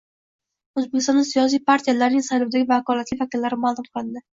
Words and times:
O‘zbekistonda 0.79 1.25
siyosiy 1.33 1.63
partiyalarning 1.73 2.27
saylovdagi 2.31 2.71
vakolatli 2.77 3.23
vakillari 3.25 3.67
ma’lum 3.67 3.93
qilindi 3.97 4.29